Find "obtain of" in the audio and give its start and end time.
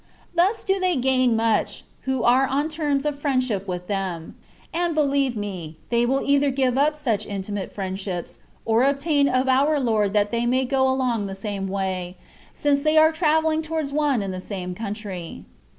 8.83-9.47